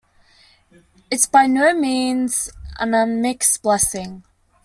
[1.11, 4.23] It's by no means an unmixed blessing.